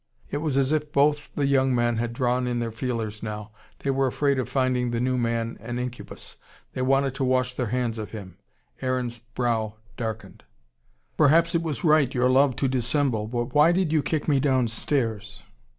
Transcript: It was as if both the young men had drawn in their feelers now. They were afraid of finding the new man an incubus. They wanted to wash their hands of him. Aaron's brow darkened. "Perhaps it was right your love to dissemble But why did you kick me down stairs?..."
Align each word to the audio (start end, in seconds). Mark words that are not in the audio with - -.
It 0.31 0.37
was 0.37 0.57
as 0.57 0.71
if 0.71 0.91
both 0.91 1.29
the 1.35 1.45
young 1.45 1.75
men 1.75 1.97
had 1.97 2.11
drawn 2.11 2.47
in 2.47 2.57
their 2.57 2.71
feelers 2.71 3.21
now. 3.21 3.51
They 3.77 3.91
were 3.91 4.07
afraid 4.07 4.39
of 4.39 4.49
finding 4.49 4.89
the 4.89 4.99
new 4.99 5.15
man 5.15 5.57
an 5.61 5.77
incubus. 5.77 6.37
They 6.73 6.81
wanted 6.81 7.13
to 7.13 7.23
wash 7.23 7.53
their 7.53 7.67
hands 7.67 7.99
of 7.99 8.09
him. 8.09 8.39
Aaron's 8.81 9.19
brow 9.19 9.75
darkened. 9.97 10.43
"Perhaps 11.17 11.53
it 11.53 11.61
was 11.61 11.83
right 11.83 12.11
your 12.15 12.29
love 12.31 12.55
to 12.55 12.67
dissemble 12.67 13.27
But 13.27 13.53
why 13.53 13.71
did 13.71 13.91
you 13.93 14.01
kick 14.01 14.27
me 14.27 14.39
down 14.39 14.69
stairs?..." 14.69 15.43